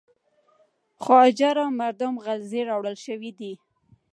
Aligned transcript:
خواجه 1.03 1.49
را 1.57 1.65
مردم 1.81 2.13
غلزی 2.25 2.61
راوړل 2.69 2.95
شوی 3.05 3.31
دی. 3.39 3.53